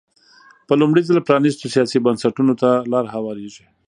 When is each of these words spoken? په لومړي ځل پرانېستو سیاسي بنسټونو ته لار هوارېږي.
په 0.67 0.73
لومړي 0.81 1.01
ځل 1.09 1.17
پرانېستو 1.27 1.71
سیاسي 1.73 1.97
بنسټونو 2.05 2.53
ته 2.61 2.69
لار 2.91 3.05
هوارېږي. 3.15 3.65